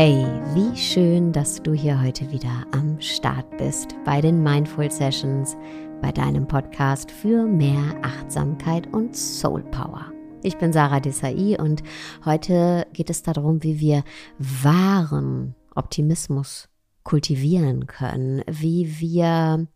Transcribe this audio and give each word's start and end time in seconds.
Hey, 0.00 0.24
wie 0.54 0.76
schön, 0.76 1.32
dass 1.32 1.60
du 1.60 1.72
hier 1.72 2.00
heute 2.00 2.30
wieder 2.30 2.64
am 2.70 3.00
Start 3.00 3.58
bist 3.58 3.96
bei 4.04 4.20
den 4.20 4.44
Mindful 4.44 4.88
Sessions, 4.92 5.56
bei 6.00 6.12
deinem 6.12 6.46
Podcast 6.46 7.10
für 7.10 7.44
mehr 7.44 7.96
Achtsamkeit 8.02 8.86
und 8.94 9.16
Soul 9.16 9.64
Power. 9.64 10.12
Ich 10.44 10.56
bin 10.56 10.72
Sarah 10.72 11.00
Desai 11.00 11.58
und 11.58 11.82
heute 12.24 12.86
geht 12.92 13.10
es 13.10 13.24
darum, 13.24 13.64
wie 13.64 13.80
wir 13.80 14.04
wahren 14.38 15.56
Optimismus 15.74 16.68
kultivieren 17.02 17.88
können, 17.88 18.44
wie 18.46 19.00
wir 19.00 19.66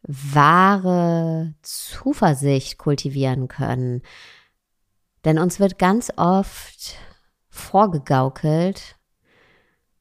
wahre 0.00 1.52
Zuversicht 1.60 2.78
kultivieren 2.78 3.48
können. 3.48 4.00
Denn 5.26 5.38
uns 5.38 5.60
wird 5.60 5.78
ganz 5.78 6.10
oft 6.16 6.96
vorgegaukelt, 7.52 8.96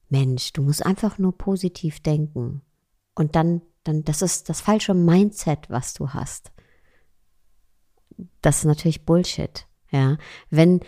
Mensch, 0.09 0.53
du 0.53 0.63
musst 0.63 0.85
einfach 0.85 1.17
nur 1.17 1.37
positiv 1.37 1.99
denken. 1.99 2.61
Und 3.13 3.35
dann, 3.35 3.61
dann, 3.83 4.03
das 4.03 4.21
ist 4.21 4.49
das 4.49 4.61
falsche 4.61 4.93
Mindset, 4.93 5.69
was 5.69 5.93
du 5.93 6.09
hast. 6.09 6.51
Das 8.41 8.59
ist 8.59 8.65
natürlich 8.65 9.05
Bullshit. 9.05 9.67
Ja, 9.91 10.17
wenn, 10.49 10.79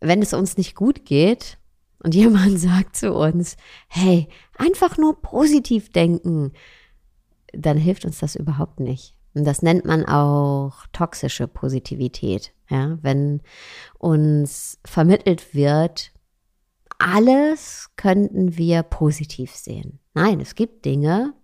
wenn 0.00 0.20
es 0.20 0.34
uns 0.34 0.56
nicht 0.56 0.74
gut 0.74 1.04
geht 1.04 1.58
und 2.02 2.14
jemand 2.16 2.58
sagt 2.58 2.96
zu 2.96 3.14
uns, 3.14 3.56
hey, 3.88 4.28
einfach 4.58 4.98
nur 4.98 5.22
positiv 5.22 5.90
denken, 5.90 6.52
dann 7.52 7.78
hilft 7.78 8.04
uns 8.04 8.18
das 8.18 8.34
überhaupt 8.34 8.80
nicht. 8.80 9.16
Und 9.34 9.44
das 9.44 9.62
nennt 9.62 9.84
man 9.84 10.04
auch 10.04 10.86
toxische 10.92 11.46
Positivität. 11.46 12.52
Ja, 12.72 12.96
wenn 13.02 13.42
uns 13.98 14.78
vermittelt 14.82 15.54
wird, 15.54 16.10
alles 16.98 17.90
könnten 17.96 18.56
wir 18.56 18.82
positiv 18.82 19.54
sehen. 19.54 19.98
Nein, 20.14 20.40
es 20.40 20.54
gibt 20.54 20.86
Dinge, 20.86 21.34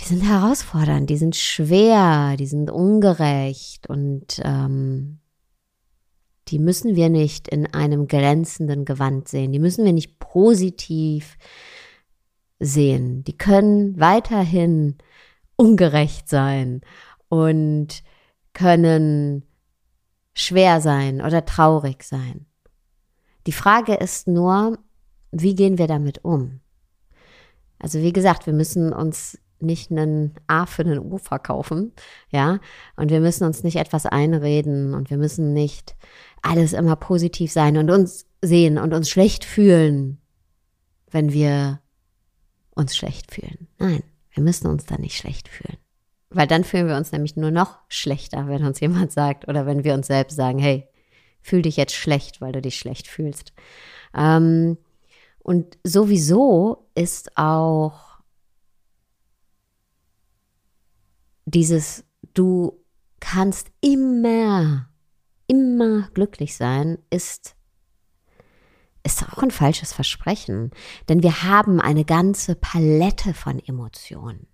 die 0.00 0.04
sind 0.04 0.22
herausfordernd, 0.22 1.08
die 1.08 1.16
sind 1.16 1.36
schwer, 1.36 2.34
die 2.36 2.46
sind 2.46 2.72
ungerecht 2.72 3.88
und 3.88 4.40
ähm, 4.42 5.20
die 6.48 6.58
müssen 6.58 6.96
wir 6.96 7.08
nicht 7.08 7.46
in 7.46 7.72
einem 7.72 8.08
glänzenden 8.08 8.84
Gewand 8.84 9.28
sehen, 9.28 9.52
die 9.52 9.60
müssen 9.60 9.84
wir 9.84 9.92
nicht 9.92 10.18
positiv 10.18 11.36
sehen. 12.58 13.22
Die 13.22 13.38
können 13.38 14.00
weiterhin 14.00 14.96
ungerecht 15.54 16.28
sein 16.28 16.80
und 17.28 18.02
können 18.54 19.44
schwer 20.34 20.80
sein 20.80 21.20
oder 21.20 21.44
traurig 21.44 22.02
sein. 22.02 22.46
Die 23.46 23.52
Frage 23.52 23.94
ist 23.94 24.26
nur, 24.26 24.78
wie 25.30 25.54
gehen 25.54 25.78
wir 25.78 25.86
damit 25.86 26.24
um? 26.24 26.60
Also 27.78 28.00
wie 28.00 28.12
gesagt, 28.12 28.46
wir 28.46 28.54
müssen 28.54 28.92
uns 28.92 29.38
nicht 29.60 29.90
einen 29.90 30.34
A 30.46 30.66
für 30.66 30.82
einen 30.82 30.98
U 30.98 31.18
verkaufen, 31.18 31.92
ja, 32.30 32.58
und 32.96 33.10
wir 33.10 33.20
müssen 33.20 33.44
uns 33.44 33.62
nicht 33.62 33.76
etwas 33.76 34.06
einreden 34.06 34.94
und 34.94 35.10
wir 35.10 35.16
müssen 35.16 35.52
nicht 35.52 35.96
alles 36.42 36.72
immer 36.72 36.96
positiv 36.96 37.52
sein 37.52 37.76
und 37.76 37.90
uns 37.90 38.26
sehen 38.42 38.78
und 38.78 38.92
uns 38.92 39.08
schlecht 39.08 39.44
fühlen, 39.44 40.20
wenn 41.10 41.32
wir 41.32 41.80
uns 42.74 42.96
schlecht 42.96 43.32
fühlen. 43.32 43.68
Nein, 43.78 44.02
wir 44.32 44.42
müssen 44.42 44.66
uns 44.66 44.84
da 44.84 44.98
nicht 44.98 45.16
schlecht 45.16 45.48
fühlen. 45.48 45.78
Weil 46.34 46.46
dann 46.48 46.64
fühlen 46.64 46.88
wir 46.88 46.96
uns 46.96 47.12
nämlich 47.12 47.36
nur 47.36 47.50
noch 47.50 47.78
schlechter, 47.88 48.48
wenn 48.48 48.64
uns 48.64 48.80
jemand 48.80 49.12
sagt 49.12 49.48
oder 49.48 49.66
wenn 49.66 49.84
wir 49.84 49.94
uns 49.94 50.08
selbst 50.08 50.34
sagen, 50.34 50.58
hey, 50.58 50.88
fühl 51.40 51.62
dich 51.62 51.76
jetzt 51.76 51.94
schlecht, 51.94 52.40
weil 52.40 52.52
du 52.52 52.60
dich 52.60 52.76
schlecht 52.76 53.06
fühlst. 53.06 53.52
Ähm, 54.14 54.78
und 55.38 55.78
sowieso 55.84 56.88
ist 56.94 57.36
auch 57.36 58.18
dieses, 61.44 62.04
du 62.32 62.82
kannst 63.20 63.70
immer, 63.80 64.88
immer 65.46 66.08
glücklich 66.14 66.56
sein, 66.56 66.98
ist 67.10 67.56
ist 69.06 69.22
auch 69.22 69.42
ein 69.42 69.50
falsches 69.50 69.92
Versprechen, 69.92 70.70
denn 71.10 71.22
wir 71.22 71.42
haben 71.42 71.78
eine 71.78 72.06
ganze 72.06 72.54
Palette 72.54 73.34
von 73.34 73.58
Emotionen 73.58 74.46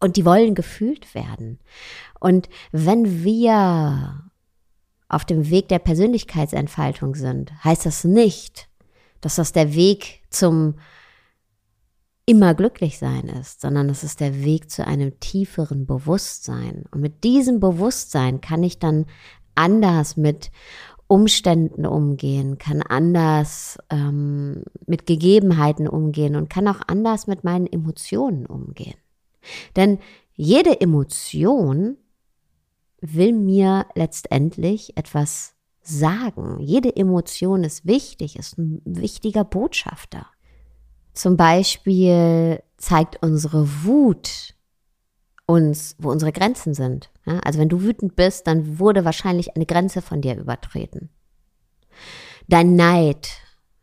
und 0.00 0.16
die 0.16 0.24
wollen 0.24 0.54
gefühlt 0.54 1.14
werden. 1.14 1.58
Und 2.18 2.48
wenn 2.72 3.22
wir 3.22 4.30
auf 5.08 5.24
dem 5.24 5.50
Weg 5.50 5.68
der 5.68 5.78
Persönlichkeitsentfaltung 5.78 7.14
sind, 7.14 7.52
heißt 7.64 7.86
das 7.86 8.04
nicht, 8.04 8.68
dass 9.20 9.36
das 9.36 9.52
der 9.52 9.74
Weg 9.74 10.22
zum 10.30 10.76
immer 12.26 12.54
glücklich 12.54 12.98
sein 12.98 13.28
ist, 13.28 13.60
sondern 13.60 13.88
es 13.88 14.04
ist 14.04 14.20
der 14.20 14.44
Weg 14.44 14.70
zu 14.70 14.86
einem 14.86 15.18
tieferen 15.18 15.84
Bewusstsein. 15.84 16.84
Und 16.92 17.00
mit 17.00 17.24
diesem 17.24 17.58
Bewusstsein 17.58 18.40
kann 18.40 18.62
ich 18.62 18.78
dann 18.78 19.06
anders 19.56 20.16
mit 20.16 20.52
Umständen 21.08 21.86
umgehen, 21.86 22.56
kann 22.58 22.82
anders 22.82 23.78
ähm, 23.90 24.62
mit 24.86 25.06
Gegebenheiten 25.06 25.88
umgehen 25.88 26.36
und 26.36 26.48
kann 26.48 26.68
auch 26.68 26.80
anders 26.86 27.26
mit 27.26 27.42
meinen 27.42 27.66
Emotionen 27.66 28.46
umgehen. 28.46 28.94
Denn 29.76 29.98
jede 30.34 30.80
Emotion 30.80 31.96
will 33.00 33.32
mir 33.32 33.86
letztendlich 33.94 34.96
etwas 34.96 35.54
sagen. 35.82 36.58
Jede 36.60 36.94
Emotion 36.94 37.64
ist 37.64 37.86
wichtig, 37.86 38.36
ist 38.36 38.58
ein 38.58 38.82
wichtiger 38.84 39.44
Botschafter. 39.44 40.26
Zum 41.12 41.36
Beispiel 41.36 42.62
zeigt 42.76 43.22
unsere 43.22 43.84
Wut 43.84 44.54
uns, 45.46 45.96
wo 45.98 46.10
unsere 46.10 46.32
Grenzen 46.32 46.74
sind. 46.74 47.10
Ja, 47.26 47.38
also 47.40 47.58
wenn 47.58 47.68
du 47.68 47.82
wütend 47.82 48.14
bist, 48.14 48.46
dann 48.46 48.78
wurde 48.78 49.04
wahrscheinlich 49.04 49.56
eine 49.56 49.66
Grenze 49.66 50.00
von 50.00 50.20
dir 50.20 50.36
übertreten. 50.36 51.10
Dein 52.46 52.76
Neid 52.76 53.28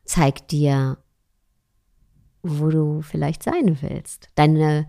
zeigt 0.06 0.52
dir, 0.52 0.98
wo 2.42 2.70
du 2.70 3.02
vielleicht 3.02 3.44
sein 3.44 3.78
willst. 3.82 4.30
Deine 4.36 4.88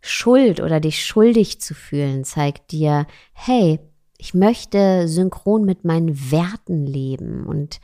Schuld 0.00 0.60
oder 0.60 0.80
dich 0.80 1.04
schuldig 1.04 1.60
zu 1.60 1.74
fühlen 1.74 2.24
zeigt 2.24 2.72
dir, 2.72 3.06
hey, 3.32 3.80
ich 4.18 4.34
möchte 4.34 5.08
synchron 5.08 5.64
mit 5.64 5.84
meinen 5.84 6.30
Werten 6.30 6.86
leben 6.86 7.46
und 7.46 7.80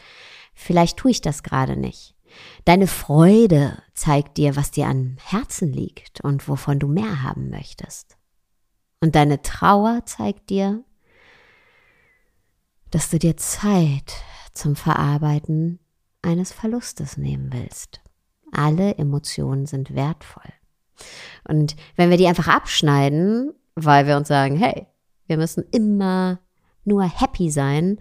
vielleicht 0.55 0.99
tue 0.99 1.11
ich 1.11 1.21
das 1.21 1.43
gerade 1.43 1.77
nicht. 1.77 2.15
Deine 2.65 2.87
Freude 2.87 3.83
zeigt 3.95 4.37
dir, 4.37 4.57
was 4.57 4.71
dir 4.71 4.87
am 4.87 5.17
Herzen 5.25 5.73
liegt 5.73 6.21
und 6.21 6.49
wovon 6.49 6.79
du 6.79 6.89
mehr 6.89 7.23
haben 7.23 7.49
möchtest. 7.51 8.17
Und 9.01 9.15
deine 9.15 9.43
Trauer 9.43 10.03
zeigt 10.05 10.51
dir, 10.51 10.85
dass 12.91 13.11
du 13.11 13.19
dir 13.19 13.37
Zeit 13.37 14.15
zum 14.53 14.77
Verarbeiten 14.77 15.79
eines 16.23 16.53
Verlustes 16.53 17.17
nehmen 17.17 17.53
willst. 17.53 18.01
Alle 18.53 18.97
Emotionen 18.97 19.67
sind 19.67 19.95
wertvoll. 19.95 20.53
Und 21.49 21.77
wenn 21.97 22.11
wir 22.11 22.17
die 22.17 22.27
einfach 22.27 22.49
abschneiden, 22.49 23.53
weil 23.75 24.07
wir 24.07 24.17
uns 24.17 24.29
sagen, 24.29 24.57
hey, 24.57 24.87
wir 25.27 25.37
müssen 25.37 25.65
immer 25.71 26.41
nur 26.85 27.03
happy 27.05 27.51
sein, 27.51 27.99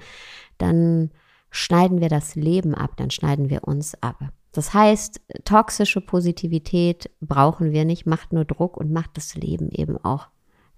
dann 0.58 1.12
schneiden 1.50 2.02
wir 2.02 2.10
das 2.10 2.36
Leben 2.36 2.76
ab, 2.76 2.98
dann 2.98 3.12
schneiden 3.12 3.50
wir 3.50 3.64
uns 3.68 4.02
ab. 4.02 4.20
Das 4.52 4.74
heißt, 4.74 5.22
toxische 5.44 6.00
Positivität 6.00 7.10
brauchen 7.20 7.72
wir 7.72 7.84
nicht, 7.84 8.06
macht 8.06 8.32
nur 8.32 8.46
Druck 8.46 8.78
und 8.78 8.92
macht 8.92 9.18
das 9.18 9.36
Leben 9.36 9.70
eben 9.70 9.98
auch 10.04 10.28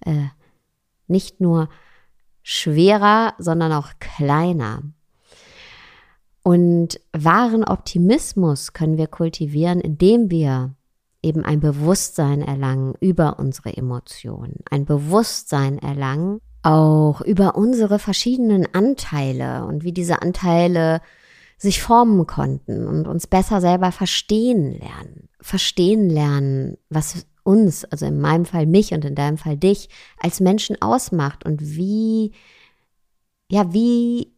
äh, 0.01 0.27
nicht 1.07 1.41
nur 1.41 1.69
schwerer, 2.41 3.33
sondern 3.37 3.71
auch 3.73 3.89
kleiner. 3.99 4.81
Und 6.43 6.99
wahren 7.11 7.63
Optimismus 7.65 8.73
können 8.73 8.97
wir 8.97 9.07
kultivieren, 9.07 9.81
indem 9.81 10.31
wir 10.31 10.73
eben 11.21 11.43
ein 11.43 11.59
Bewusstsein 11.59 12.41
erlangen 12.41 12.93
über 12.99 13.39
unsere 13.39 13.75
Emotionen, 13.75 14.63
ein 14.69 14.85
Bewusstsein 14.85 15.79
erlangen 15.79 16.39
auch 16.63 17.21
über 17.21 17.55
unsere 17.55 17.97
verschiedenen 17.97 18.67
Anteile 18.73 19.65
und 19.65 19.85
wie 19.85 19.93
diese 19.93 20.21
Anteile 20.21 21.01
sich 21.57 21.81
formen 21.81 22.27
konnten 22.27 22.87
und 22.87 23.07
uns 23.07 23.25
besser 23.25 23.61
selber 23.61 23.91
verstehen 23.91 24.77
lernen. 24.77 25.29
Verstehen 25.39 26.09
lernen, 26.09 26.77
was 26.89 27.25
uns, 27.43 27.85
also 27.85 28.05
in 28.05 28.19
meinem 28.19 28.45
Fall 28.45 28.65
mich 28.65 28.93
und 28.93 29.05
in 29.05 29.15
deinem 29.15 29.37
Fall 29.37 29.55
dich, 29.55 29.87
als 30.17 30.41
Menschen 30.41 30.81
ausmacht 30.81 31.45
und 31.45 31.61
wie, 31.61 32.33
ja, 33.49 33.73
wie 33.73 34.33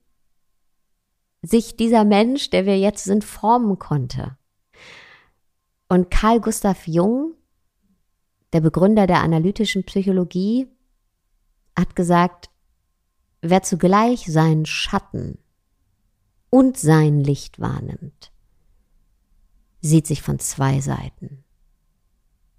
sich 1.42 1.78
dieser 1.78 2.06
Mensch, 2.06 2.52
der 2.52 2.68
wir 2.68 2.78
jetzt 2.78 3.06
sind, 3.06 3.24
formen 3.24 3.80
konnte. 3.80 4.38
Und 5.90 6.12
Carl 6.12 6.40
Gustav 6.40 6.88
Jung, 6.88 7.34
der 8.54 8.62
Begründer 8.62 9.08
der 9.08 9.22
analytischen 9.22 9.84
Psychologie, 9.84 10.68
hat 11.78 11.96
gesagt, 11.96 12.52
wer 13.42 13.64
zugleich 13.64 14.32
seinen 14.32 14.68
Schatten 14.68 15.40
und 16.52 16.78
sein 16.78 17.20
Licht 17.20 17.60
wahrnimmt, 17.60 18.32
sieht 19.82 20.06
sich 20.06 20.22
von 20.22 20.40
zwei 20.40 20.80
Seiten. 20.80 21.44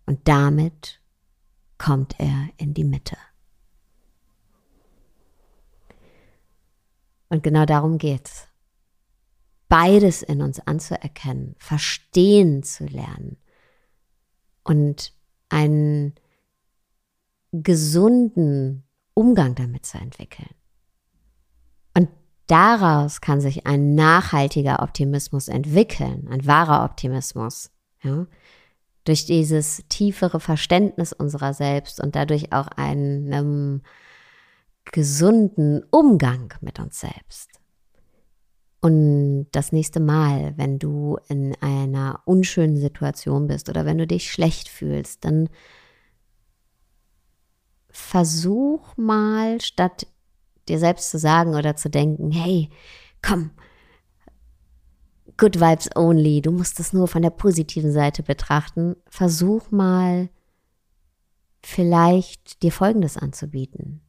Und 0.07 0.27
damit 0.27 1.01
kommt 1.79 2.19
er 2.19 2.49
in 2.57 2.75
die 2.75 2.85
Mitte. 2.85 3.17
Und 7.29 7.45
genau 7.45 7.65
darum 7.65 7.99
geht's. 7.99 8.50
Beides 9.71 10.23
in 10.23 10.43
uns 10.43 10.59
anzuerkennen, 10.67 11.55
verstehen 11.59 12.65
zu 12.65 12.85
lernen 12.87 13.39
und 14.65 15.15
einen 15.49 16.17
gesunden 17.53 18.83
Umgang 19.15 19.55
damit 19.55 19.87
zu 19.87 19.97
entwickeln. 19.99 20.51
Und 21.97 22.09
daraus 22.49 23.21
kann 23.21 23.41
sich 23.41 23.65
ein 23.69 23.95
nachhaltiger 23.95 24.83
Optimismus 24.83 25.47
entwickeln, 25.47 26.27
ein 26.29 26.45
wahrer 26.47 26.85
Optimismus. 26.85 27.71
Ja? 28.03 28.27
Durch 29.05 29.25
dieses 29.25 29.85
tiefere 29.89 30.41
Verständnis 30.41 31.13
unserer 31.13 31.55
selbst 31.55 32.01
und 32.01 32.17
dadurch 32.17 32.53
auch 32.53 32.67
einen 32.67 33.83
gesunden 34.85 35.85
Umgang 35.93 36.55
mit 36.61 36.81
uns 36.81 36.99
selbst. 36.99 37.60
Und 38.81 39.49
das 39.53 39.73
nächste 39.73 40.01
Mal, 40.01 40.55
wenn 40.57 40.79
du 40.79 41.19
in 41.29 41.55
einer 41.61 42.23
unschönen 42.25 42.79
Situation 42.79 43.47
bist 43.47 43.69
oder 43.69 43.85
wenn 43.85 43.99
du 43.99 44.07
dich 44.07 44.33
schlecht 44.33 44.69
fühlst, 44.69 45.25
dann 45.25 45.51
versuch 47.91 48.97
mal, 48.97 49.61
statt 49.61 50.07
dir 50.69 50.79
selbst 50.79 51.11
zu 51.11 51.19
sagen 51.19 51.55
oder 51.55 51.77
zu 51.77 51.91
denken, 51.91 52.31
hey, 52.31 52.71
komm, 53.21 53.51
good 55.37 55.61
vibes 55.61 55.91
only, 55.95 56.41
du 56.41 56.51
musst 56.51 56.81
es 56.81 56.93
nur 56.93 57.09
von 57.09 57.23
der 57.23 57.31
positiven 57.31 57.93
Seite 57.93 58.23
betrachten, 58.23 58.97
versuch 59.09 59.71
mal 59.71 60.31
vielleicht 61.63 62.63
dir 62.63 62.73
Folgendes 62.73 63.19
anzubieten. 63.19 64.01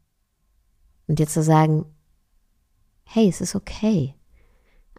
Und 1.07 1.19
dir 1.19 1.27
zu 1.27 1.44
sagen, 1.44 1.85
hey, 3.03 3.27
es 3.27 3.41
ist 3.41 3.56
okay, 3.56 4.15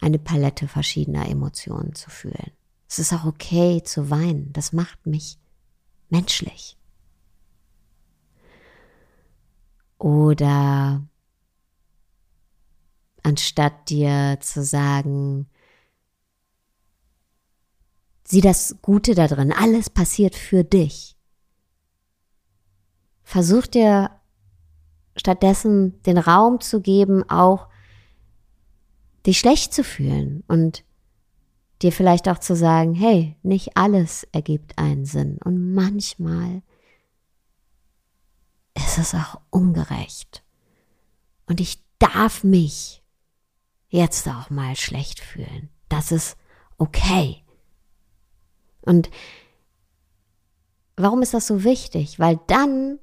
eine 0.02 0.18
Palette 0.18 0.68
verschiedener 0.68 1.28
Emotionen 1.28 1.94
zu 1.94 2.10
fühlen. 2.10 2.50
Es 2.88 2.98
ist 2.98 3.12
auch 3.12 3.24
okay 3.24 3.82
zu 3.82 4.10
weinen. 4.10 4.52
Das 4.52 4.72
macht 4.72 5.06
mich 5.06 5.38
menschlich. 6.10 6.76
Oder 9.98 11.06
anstatt 13.22 13.88
dir 13.88 14.38
zu 14.40 14.64
sagen, 14.64 15.48
sieh 18.24 18.40
das 18.40 18.76
Gute 18.82 19.14
da 19.14 19.28
drin, 19.28 19.52
alles 19.52 19.88
passiert 19.88 20.34
für 20.34 20.64
dich. 20.64 21.16
Versuch 23.22 23.68
dir 23.68 24.10
stattdessen 25.14 26.02
den 26.02 26.18
Raum 26.18 26.60
zu 26.60 26.80
geben, 26.80 27.28
auch 27.30 27.68
dich 29.26 29.38
schlecht 29.38 29.72
zu 29.72 29.84
fühlen 29.84 30.44
und 30.48 30.84
dir 31.82 31.92
vielleicht 31.92 32.28
auch 32.28 32.38
zu 32.38 32.54
sagen, 32.54 32.94
hey, 32.94 33.36
nicht 33.42 33.76
alles 33.76 34.26
ergibt 34.32 34.78
einen 34.78 35.04
Sinn 35.04 35.38
und 35.44 35.74
manchmal 35.74 36.62
ist 38.74 38.98
es 38.98 39.14
auch 39.14 39.40
ungerecht 39.50 40.42
und 41.46 41.60
ich 41.60 41.82
darf 41.98 42.44
mich 42.44 43.02
jetzt 43.88 44.26
auch 44.28 44.50
mal 44.50 44.74
schlecht 44.74 45.20
fühlen. 45.20 45.68
Das 45.88 46.10
ist 46.10 46.36
okay. 46.78 47.44
Und 48.80 49.10
warum 50.96 51.22
ist 51.22 51.34
das 51.34 51.46
so 51.46 51.62
wichtig? 51.62 52.18
Weil 52.18 52.40
dann 52.46 52.98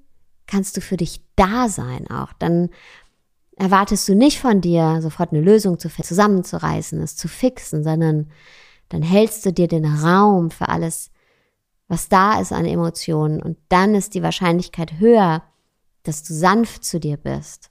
kannst 0.48 0.76
du 0.76 0.82
für 0.82 0.98
dich 0.98 1.22
da 1.36 1.70
sein 1.70 2.10
auch. 2.10 2.34
Dann 2.34 2.70
erwartest 3.60 4.08
du 4.08 4.16
nicht 4.16 4.40
von 4.40 4.62
dir, 4.62 5.02
sofort 5.02 5.32
eine 5.32 5.42
Lösung 5.42 5.78
zu, 5.78 5.90
zusammenzureißen, 5.90 7.02
es 7.02 7.18
zu 7.18 7.28
fixen, 7.28 7.84
sondern 7.84 8.32
dann 8.88 9.02
hältst 9.02 9.46
du 9.46 9.52
dir 9.52 9.68
den 9.68 9.86
Raum 9.86 10.50
für 10.50 10.70
alles, 10.70 11.12
was 11.90 12.08
da 12.08 12.40
ist 12.40 12.54
an 12.54 12.66
Emotionen 12.66 13.44
und 13.44 13.58
dann 13.68 13.96
ist 13.96 14.16
die 14.16 14.24
Wahrscheinlichkeit 14.24 15.00
höher, 15.00 15.44
dass 16.04 16.24
du 16.24 16.34
sanft 16.34 16.86
zu 16.86 17.00
dir 17.02 17.18
bist, 17.18 17.70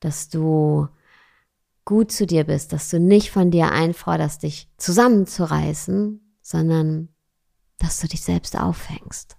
dass 0.00 0.30
du 0.30 0.88
gut 1.84 2.10
zu 2.10 2.26
dir 2.26 2.44
bist, 2.44 2.72
dass 2.72 2.88
du 2.88 2.98
nicht 2.98 3.30
von 3.30 3.50
dir 3.50 3.72
einforderst, 3.72 4.42
dich 4.42 4.70
zusammenzureißen, 4.78 6.20
sondern 6.40 7.10
dass 7.78 8.00
du 8.00 8.08
dich 8.08 8.22
selbst 8.22 8.58
aufhängst. 8.58 9.36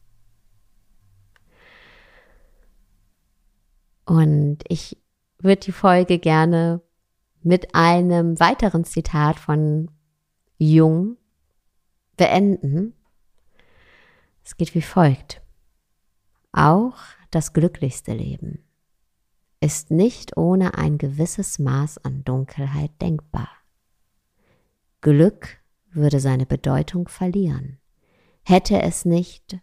Und 4.06 4.60
ich 4.68 4.98
würde 5.46 5.62
die 5.62 5.72
Folge 5.72 6.20
gerne 6.20 6.82
mit 7.42 7.74
einem 7.74 8.40
weiteren 8.40 8.84
Zitat 8.84 9.40
von 9.40 9.92
Jung 10.58 11.18
beenden. 12.18 12.94
Es 14.44 14.58
geht 14.58 14.76
wie 14.76 14.82
folgt. 14.82 15.42
Auch 16.52 16.98
das 17.32 17.54
glücklichste 17.54 18.14
Leben 18.14 18.64
ist 19.60 19.92
nicht 19.92 20.38
ohne 20.38 20.78
ein 20.78 20.98
gewisses 20.98 21.60
Maß 21.60 22.00
an 22.00 22.24
Dunkelheit 22.24 22.92
denkbar. 23.02 23.50
Glück 25.02 25.58
würde 25.92 26.20
seine 26.20 26.46
Bedeutung 26.46 27.08
verlieren, 27.08 27.80
hätte 28.44 28.82
es 28.82 29.06
nicht 29.06 29.60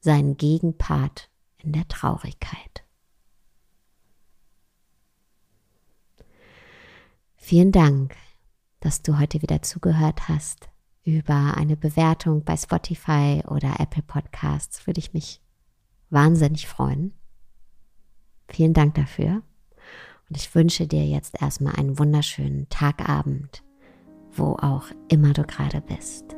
seinen 0.00 0.36
Gegenpart 0.36 1.30
in 1.58 1.72
der 1.72 1.86
Traurigkeit. 1.88 2.81
Vielen 7.44 7.72
Dank, 7.72 8.14
dass 8.78 9.02
du 9.02 9.18
heute 9.18 9.42
wieder 9.42 9.62
zugehört 9.62 10.28
hast. 10.28 10.70
Über 11.02 11.56
eine 11.56 11.76
Bewertung 11.76 12.44
bei 12.44 12.56
Spotify 12.56 13.42
oder 13.48 13.80
Apple 13.80 14.04
Podcasts 14.04 14.86
würde 14.86 15.00
ich 15.00 15.12
mich 15.12 15.42
wahnsinnig 16.08 16.68
freuen. 16.68 17.12
Vielen 18.46 18.74
Dank 18.74 18.94
dafür. 18.94 19.42
Und 20.28 20.36
ich 20.36 20.54
wünsche 20.54 20.86
dir 20.86 21.04
jetzt 21.04 21.42
erstmal 21.42 21.74
einen 21.74 21.98
wunderschönen 21.98 22.68
Tagabend, 22.68 23.64
wo 24.30 24.52
auch 24.52 24.84
immer 25.08 25.32
du 25.32 25.42
gerade 25.42 25.80
bist. 25.80 26.36